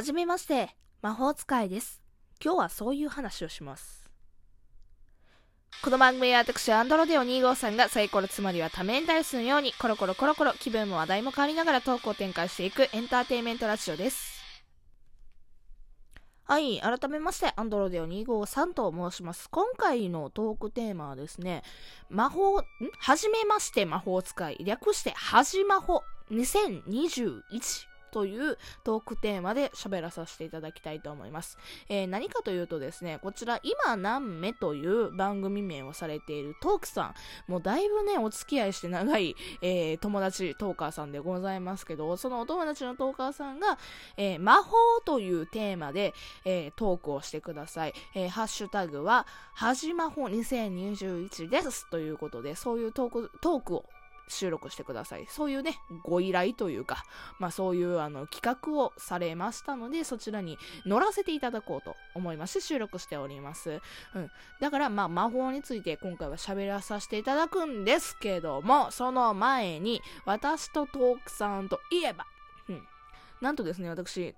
[0.00, 0.70] はじめまして、
[1.02, 2.00] 魔法使いです。
[2.42, 4.08] 今日はそういう話をします。
[5.84, 14.40] この番組は私、アンドロデオ2号さんがサイコロつまりは多面ダイスのようにコロコロコロコロ気分も話題も変わりながらトークを展開していくエンターテインメントラジオです。
[16.44, 19.50] はい、改めまして、アンドロデオ2号さんと申します。
[19.50, 21.62] 今回のトークテーマはですね、
[22.08, 22.64] 魔法、ん？
[23.00, 31.58] はじめまして魔法使い、略してはじまほ2021というトークテーマで喋らさせていただきたいと思います。
[31.88, 37.14] えー何かというとですね、こちら今何目という番組名をされているトークさ
[37.48, 43.78] ん、もうだいぶね、お付き合いして長い、えー友達トーカーさんでございますけど、そのお友達のトーカーさんが、
[44.16, 47.94] えー魔法というテーマで、えトークをしてください。
[48.14, 53.84] えハッシュタグは、はじまほ2021ですということで、そういうトーク、トークを
[54.30, 55.26] 収録してください。
[55.28, 57.04] そういうね、ご依頼というか、
[57.38, 63.80] まあそういうあの企画をされましたので、そちらに乗らせていただこうと思いまして収録しております。
[64.14, 64.30] うん。
[64.60, 72.26] だからまあ魔法について今回は喋らさせていただくんですけども、その前に私とトークさんといえば、
[72.68, 72.82] うん。
[73.40, 74.34] なんとですね、私、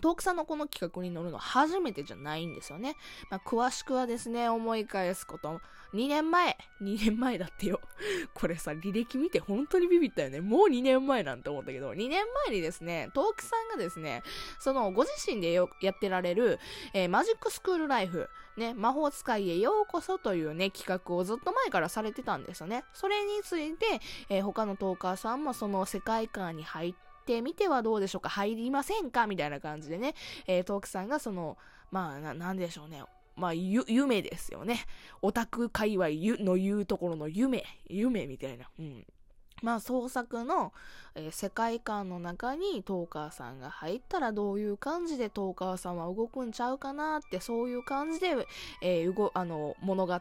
[0.00, 2.96] トークさんのこの企画に乗るの初めてじゃないんですよね。
[3.30, 5.60] まあ、詳しくはですね、思い返すこと、
[5.94, 7.80] 2年前、2年前だってよ。
[8.34, 10.40] これさ、履歴見て本当にビビったよね。
[10.40, 14.22] もう2年前なんて思ったけど、2年前にですね、トークさんがですね、
[14.58, 16.58] そのご自身でよやってられる、
[16.94, 22.84] えーマジックスクールライフ、ね、魔法使いへようこそというね、企画をずっと前からされてたんですよね。
[22.92, 28.28] それについて、えー他のトーカーさんもその世界観に入っててみてはどうでしょうか？
[28.28, 29.26] 入りませんか？
[29.26, 30.14] みたいな感じでね、
[30.46, 31.56] えートークさんがその、
[31.90, 33.02] まあ、ななんでしょうね。
[33.36, 34.84] まあ、ゆ、夢ですよね。
[35.22, 36.08] オタク界隈
[36.44, 38.68] の言うところの夢、夢みたいな。
[38.78, 39.06] うん。
[39.62, 40.72] まあ、創作の、
[41.14, 48.46] えー世界観の中にトーカーさんが入ったらどういう感じでトーカーさんは動くんちゃうかなって、そういう感じで、
[48.82, 50.18] えーうご、あの、物語を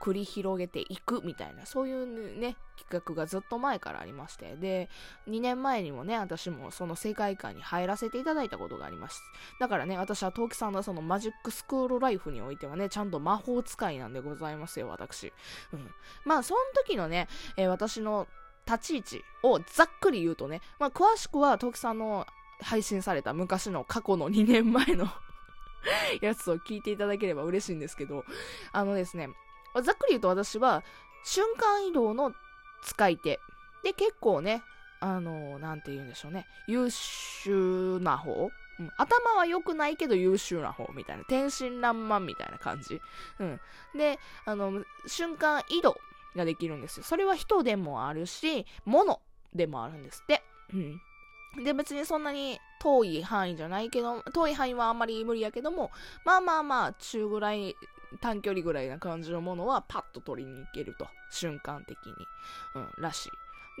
[0.00, 4.88] 繰り広げていくみたいな、そういうね、企画がずっと前からありまして、で、
[5.28, 9.22] 2年前にもね、私もその世界観に入らせていただいたことがあります。
[9.58, 15.32] だからね、私はトーキさんのそのマジックスクールライフにおいてはね、ちゃんと魔法使いなんでございますよ、私。
[15.72, 15.90] うん。
[16.24, 18.26] まあ、その時のね、えー私の
[18.66, 22.26] 立ち位置をざっくり言うとね、まあ、詳しくはトキさんの
[22.60, 25.08] 配信された昔の過去の2年前の
[26.20, 28.24] やつを聞いていただければ嬉しいんですけど、
[28.72, 29.30] あのですね、
[29.82, 30.82] ざっくり言うと私は
[31.24, 32.32] 瞬間移動の
[32.82, 33.40] 使い手。
[33.82, 34.62] で、結構ね、
[35.00, 43.00] あのなんて言うんでしょうね、優秀な方、うん、頭は良くないけど優秀な方みたいな、天真爛漫みたいな感じ。
[43.38, 43.60] うん。
[43.96, 45.96] で、あの、瞬間移動
[46.36, 47.04] ができるんですよ。
[47.04, 49.20] それは人でもあるし、物
[49.54, 50.42] でもあるんですって。
[50.72, 51.64] うん。
[51.64, 55.90] で、別にそんなに遠い範囲じゃないけど、遠い範囲はあんまり無理やけども、
[56.24, 57.74] まあまあまあ、中ぐらい、
[58.20, 61.06] 短距離ぐらいな感じのものはパッと取りに行けると。
[61.30, 62.12] 瞬間的に。
[62.74, 63.30] うん、らしい。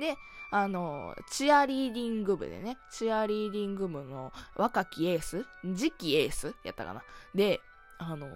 [0.00, 0.16] で、
[0.50, 7.02] あの、チアリーディング部でね、チアリーディング部の若きエース次期エースやったかな
[7.34, 7.60] で、
[8.02, 8.26] あの、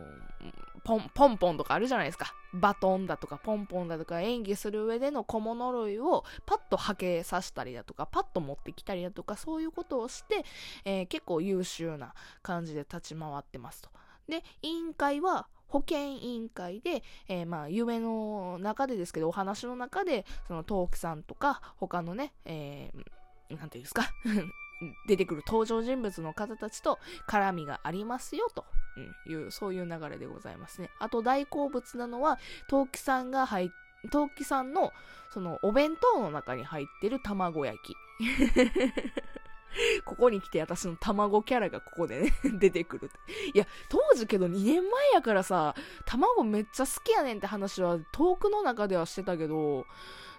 [0.85, 2.35] ポン、ポンポンとかあるじゃないですか。
[2.53, 10.45] バトンだとかポンポンだとか演技する上での小物類をパッとはけさせたりだとか、パッと持ってきたりだとか、そういうことをして、
[10.85, 13.89] えー結構優秀な感じで立ち回ってますと。
[14.29, 24.11] で、委員会は保健委員会で、えーまあ、夢の中でですけど、お話の中で、その、トークさんとか、他のね、えーなんていうんですか、
[25.07, 26.99] 出てくる登場人物の方たちと
[27.29, 28.65] 絡みがありますよ、と
[28.97, 30.91] うんいう、そういう流れでございますね。
[30.99, 32.39] あと、大好物なのは、
[32.69, 33.69] トウキさんが入っ
[34.11, 34.93] トウキさんの、
[35.31, 37.97] その、お弁当の中に入ってる卵焼き。
[40.05, 43.11] ここに来て私の卵キャラがここでね、 出てくる。
[43.53, 45.75] いや、当時けど2年前やからさ、
[46.05, 49.87] 卵めっちゃ好きやねんって話は遠くの中ではしてたけど、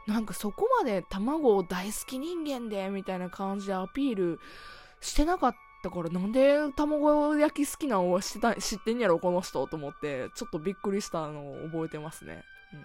[0.08, 4.40] なんかそこまで卵を大好き人間で、みたいな感じでアピール
[5.02, 12.44] してなかっただから、なんで卵焼き好きなのを知った知ってんやろ、この人と思って、ちょっとびっくりしたのを覚えてますね。
[12.74, 12.82] うん。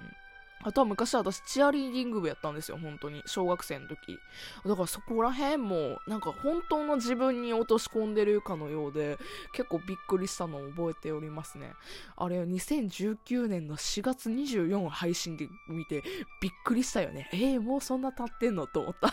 [0.63, 3.23] あとは昔私チアリーディング部やったんですよ、本当に。
[3.27, 4.19] 小学生の時。
[4.65, 9.19] だからそこら辺も、なんか本当の自分に落とし込んでるかのようで、
[9.53, 11.73] 結構びっくりしたのを覚えておりますね。
[12.17, 16.03] あれ、2019年の4月24配信で見て、
[16.41, 17.29] びっくりしたよね。
[17.33, 19.09] えー、もうそんな経ってんのと思った。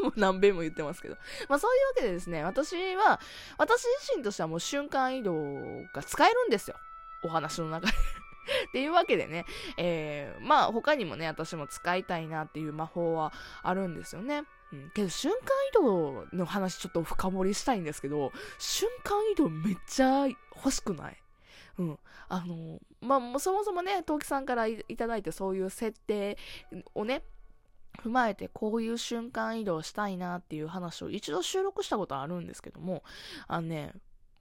[0.00, 1.16] も う何遍も言ってますけど。
[1.48, 3.20] まあそういうわけでですね、私は、
[3.58, 5.34] 私自身としてはもう瞬間移動
[5.94, 6.76] が使えるんですよ。
[7.22, 7.92] お話の中で。
[8.70, 9.44] っていうわけでね、
[9.76, 13.32] えー、まあ他にもね、私も使いたいなっていう魔法は
[13.62, 14.44] あるんですよね。
[14.72, 15.38] うん、けど瞬間
[15.70, 21.16] 移動の話ちょっと深掘りしたいんですけど、瞬間移動めっちゃ欲しくない？
[21.78, 21.98] うん。
[22.28, 26.38] あの、まあ、そもそもね、陶器さんからいただいてそういう設定
[26.94, 27.22] をね、
[28.04, 33.02] 踏まえてこういう瞬間移動したいなっていう話を一度収録したことあるんですけども、
[33.48, 33.92] あのね、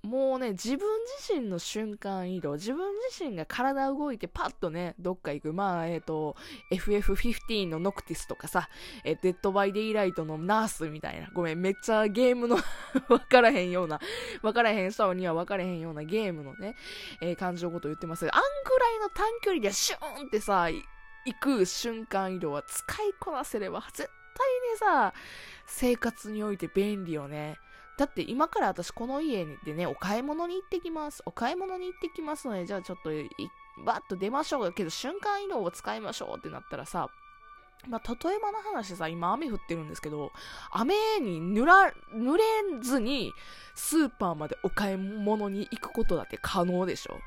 [0.03, 0.87] もうね、自分
[1.19, 5.53] 自身の瞬間移動、自分自身が体動いてパッとね、どっか行く。
[5.53, 6.37] まあ、えっ、ー、と、
[6.71, 8.69] FF15 のノクティスとかさ、
[9.03, 11.29] えー、 Dead by Daylight のナースみたいな。
[11.33, 12.57] ごめん、めっちゃゲームの
[13.09, 13.99] わからへんような、
[14.41, 16.75] わからへん人にはわからへんようなゲームのね、
[17.21, 20.83] えー、感じのことを言ってますあんぐらいの短距離でシューンってさ、行
[21.41, 24.07] く瞬間移動は使いこなせれば、絶対
[24.71, 25.13] にさ、
[25.67, 27.57] 生活において便利よね。
[27.99, 31.21] だって今から私この家でね、お買い物に行ってきます。
[31.25, 33.09] お買い物に行ってきますので、じゃあちょっと、
[33.83, 37.09] バッと出ましょうけど、瞬間移動を使いましょうってなったらさ、
[37.89, 40.31] まあ、例えばの話でさ、今雨降ってるんですけど、
[40.71, 42.43] 雨に濡ら、濡れ
[42.81, 43.33] ずに、
[43.75, 47.19] スーパーまでお買い物に行くことだって可能でしょ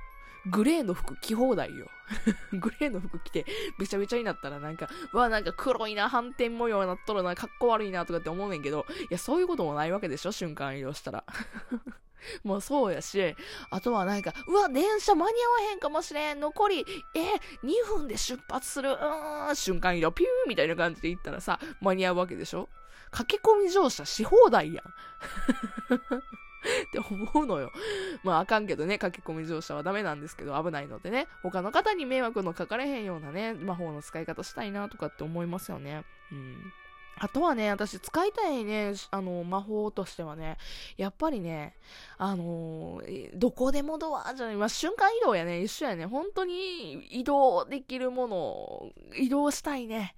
[0.50, 1.88] グレーの服着放題よ。
[2.52, 3.46] グレーの服着て、
[3.78, 10.32] びちゃびちゃになったらなんか、わ、なんか黒いな、反転模様になっとるな、かっこ悪いな、とかって思うねんけど、いや、そういうこともないわけでしょ？
[10.32, 11.24] 瞬間移動したら。
[12.44, 13.34] もうそうやし、
[13.70, 16.40] あとはなんか、うわ、電車間に合わへんかもしれん。
[16.40, 18.90] 残り、え、2分で出発する。
[18.90, 22.68] うーん、瞬間移動、ピューみたいな感じで行ったらさ、間に合うわけでしょ？
[23.10, 24.84] 駆け込み乗車し放題やん。
[26.88, 27.72] って思うのよ。
[28.22, 36.04] まああかんけどね、駆け込み乗車はダメなんですけど、危ないのでね、他の方に迷惑のかかれへんようなね、魔法の使い方したいなとかって思いますよね。
[36.30, 36.72] うん。
[37.18, 40.56] あとはね、私使いたいね、あの、魔法としてはね、
[40.96, 41.76] やっぱりね、
[42.18, 50.16] あのー、どこでもドアじゃない、まあ、瞬間移動やね、一緒やね、本当に移動できるもの移動したいね。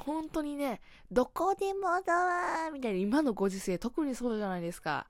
[0.00, 5.06] 本当にね、どこでもドアみたいな、今のご時世特にそうじゃないですか。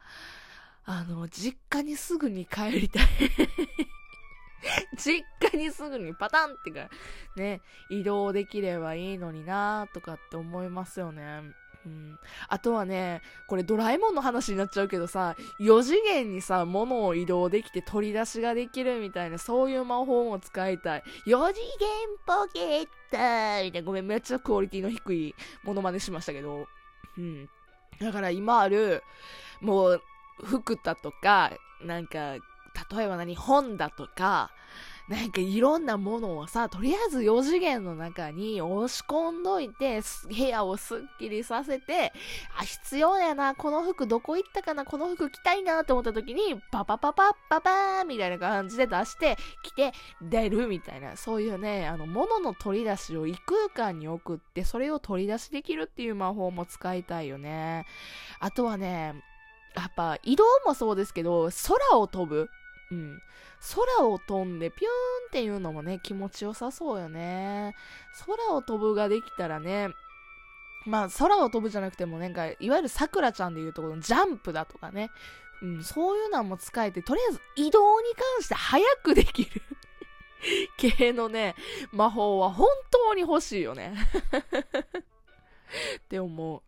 [0.91, 3.07] あの、実家にすぐに帰りたい
[4.97, 6.89] 実家にすぐにパタンってか、
[7.37, 11.43] ね、移動できればいいのになーとかって思いますよね。
[11.85, 12.19] うん。
[12.49, 21.03] あとはね、これドラえもんの話になっちゃうけどさ、4次元にさ、物を移動できて取り出しができるみたいな、そういう魔法も使いたい。
[21.27, 25.35] 4次元ポケットみたいな、ごめん、めっちゃクオリティの低い
[25.65, 26.67] モノマネしましたけど。
[27.19, 27.47] うん。
[28.01, 29.03] だから今ある、
[29.61, 30.03] もう、
[30.45, 31.53] 服だとか、
[31.85, 32.35] なんか、
[32.91, 34.51] 例えば何、本だとか、
[35.09, 42.13] なんかいろんなものをさ、とりあえず4次元の中に押し込んどいて、部屋をすっきりさせて、
[42.59, 57.87] あ、必要やな、この服どこ行ったかな、この服着たいなって思った時に、パパパパッパパーみたいな感じで出して、着て、出るみたいな、そういうね、あの、物の取り出しを異空間に送って、それを取り出しできるっていう魔法も使いたいよね。
[58.41, 59.15] あとはね、
[59.75, 62.51] やっぱ移動もそうですけど、空を飛ぶ。
[62.91, 63.23] うん。
[63.99, 64.89] 空を飛んでピューン
[65.29, 67.75] っていうのもね、気持ちよさそうよね。
[68.27, 69.89] 空を飛ぶができたらね、
[70.87, 75.11] まあ空を飛ぶじゃなくてもなんか、いわゆるさくらちゃんでいうところのジャンプだとかね。
[75.61, 79.63] うん、そういうのも使えて、とりあえず移動に関して早くできる
[80.79, 81.55] 系のね、
[81.93, 83.95] 魔法は本当に欲しいよね
[85.99, 86.63] って思う。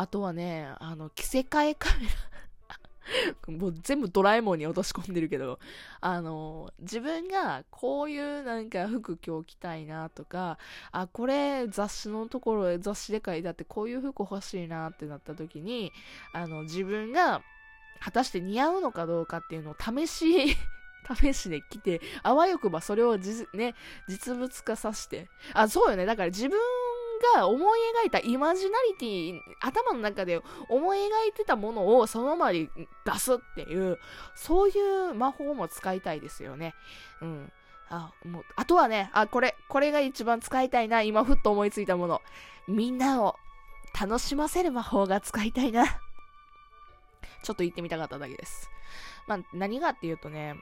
[0.00, 5.58] あとはね、あの、着せ替えカメラ もう全部ドラえもんに落とし込んでるけど、
[6.00, 10.56] あの、自分がこういうなんか服今日着たいなとか、
[10.90, 15.92] あ、これ雑誌のところ雑誌で書いてあってこういう服欲しいなってなった時に、
[16.32, 17.42] あの、自分が
[18.00, 20.56] 果たして似合うのかどうかっていうのを試し
[21.20, 23.74] 試しで着て、あわよくばそれを、ね、
[24.08, 25.28] 実物化させて。
[25.52, 26.06] あ、そうよね。
[26.06, 26.58] だから自分
[27.36, 32.68] が思い描いたイマジナリティ、頭の中で思い描いてたものをそのままに
[33.04, 33.98] 出すっていう、
[34.34, 34.72] そうい
[35.10, 36.74] う魔法も使いたいですよね。
[37.20, 37.52] うん。
[37.90, 41.02] あ、もう、あとはね、あ、これ、これが一番使いたいな。
[41.02, 42.22] 今ふっと思いついたもの。
[42.68, 43.36] みんなを
[43.98, 45.84] 楽しませる魔法が使いたいな。
[47.42, 48.70] ちょっと言ってみたかっただけです。
[49.26, 50.54] まあ、何がっていうとね、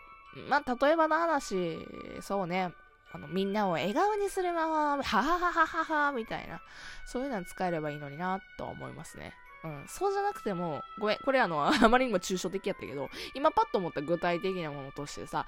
[0.48, 1.78] まあ、例えばの話、
[2.22, 2.72] そうね、
[3.12, 6.60] あの、みんなを笑顔にするまま、はははははは、みたいな、
[7.06, 9.32] そういうの使えればいいのにな、とは思いますね。
[9.64, 9.84] うん。
[9.88, 15.46] そうじゃなくても、ごめん、これあの、 あまりにも抽象的やったけど、今パッと思った具体的なものとしてさ、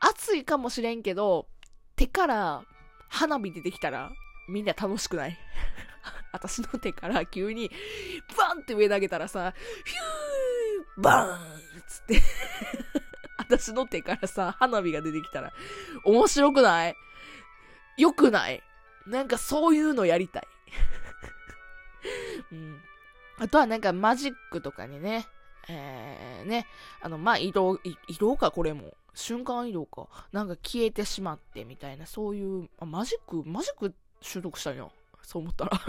[0.00, 1.46] 暑いかもしれんけど、
[1.96, 2.64] 手から
[3.08, 4.10] 花火出てきたら、
[4.48, 5.38] みんな楽しくない？
[6.32, 7.70] 私の手から急に、
[8.36, 9.54] バンって上投げたらさ、
[9.86, 12.20] ヒューバーンつって
[13.64, 15.52] 私の手からさ、花火が出てきたら、
[16.04, 16.96] 面白くない
[17.96, 18.62] 良くない
[19.06, 20.42] なんかそういうのやりたい。
[22.52, 22.80] うん。
[23.38, 25.26] あとはなんかマジックとかにね、
[25.68, 26.66] えー、ね、
[27.00, 28.94] あの、まあ、移動、移動か、これも。
[29.14, 30.08] 瞬間移動か。
[30.32, 34.88] なんか消えてしまってみたいな、そういう、あマジック、マジック習得したんや。
[35.22, 35.80] そう思ったら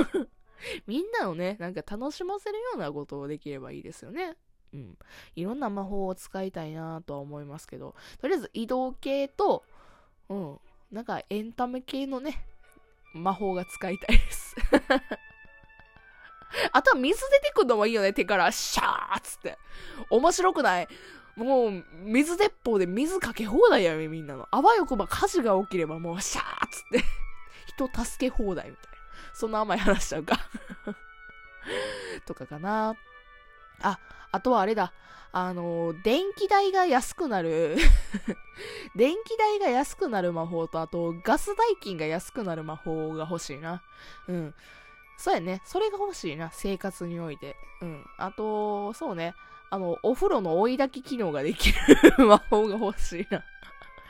[0.87, 4.37] みんなをね、なんか楽しませるようなことをできればいいですよね。
[4.75, 4.97] うん。
[5.35, 9.63] いろんな魔法を使いたいなとは思いますけど、とりあえず移動系と、
[10.29, 10.59] うん、
[10.91, 12.45] なんかエンタメ系のね、
[13.13, 14.55] 魔法が使いたいです
[16.73, 18.51] あとは水出てくるのもいいよね、手から。
[18.51, 19.57] シャーっつって。
[20.09, 20.87] 面白くない
[21.35, 24.47] もう、水鉄砲で水かけ放題やめ、みんなの。
[24.51, 27.03] あわよくば火事が起きればもう、シャーっつって
[27.67, 28.97] 人助け放題みたいな。
[29.33, 30.39] そんな甘い話しちゃうか
[32.25, 32.95] とかかな。
[33.81, 33.99] あ、
[34.35, 34.91] あとはあれだ。
[35.31, 37.75] あの、電気代が安くなる
[38.95, 43.81] 電気代が安くなる魔法と、あと、ガス代金が安くなる魔法が欲しいな。
[44.27, 44.53] うん。
[45.17, 45.61] そうやね。
[45.65, 46.51] それが欲しいな。
[46.51, 47.55] 生活において。
[47.81, 48.05] うん。
[48.17, 49.35] あと、そうね。
[49.69, 53.43] あの、お風呂の追い焚き機能ができる魔法が欲しいな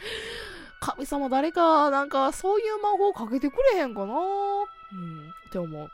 [0.82, 4.18] 神様誰か、なんか、そういう魔法かけてくれへんかなう
[4.96, 5.90] ん、って思う。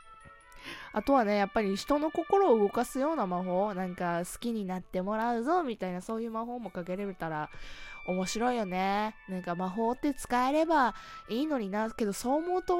[0.94, 7.48] あとはね、やっぱり人の心を動かすような魔法、なんか好きになってもらうぞ、みたいなそういう魔法もかけれたら
[8.06, 9.14] 面白いよね。
[9.28, 10.94] なんか魔法って使えれば
[11.28, 12.76] いいのにな、けどそう思うと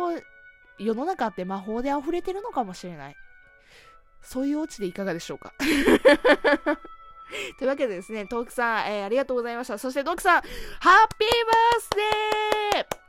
[0.78, 3.16] 世の中って魔法で溢れてるのかもしれない。
[4.20, 5.52] そういうオチでいかがでしょうか？
[7.58, 9.78] というわけでですね、トークさん、えー、ありがとうございました。
[9.78, 10.48] そしてトークさん、ハ
[11.04, 11.88] ッピーバース
[12.74, 13.01] デー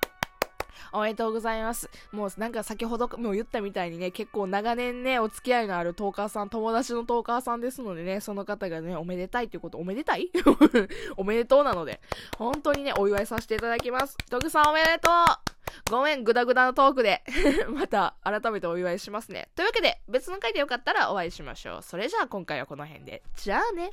[0.93, 1.89] おめでとうございます。
[2.12, 10.29] もうなんか先ほども言ったみたいにね、結構長年ね、お付き合いのあるトーカーさん、友達のトーカーさんですのでね、その方がね、おめでたいっていうこと、おめでたい？
[11.17, 12.00] おめでとうなので、
[12.38, 14.15] 本当にね、お祝いさせていただきます。
[14.29, 17.23] トグさんおめでとうごめん、ぐだぐだのトークで
[17.69, 19.50] また改めてお祝いしますね。
[19.55, 21.81] というわけで、別の回でよかったらお会いしましょう。
[21.81, 23.23] それじゃあ今回はこの辺で。
[23.35, 23.91] じゃあね。